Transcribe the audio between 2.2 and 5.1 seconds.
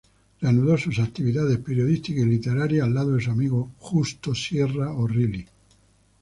y literarias al lado de su amigo Justo Sierra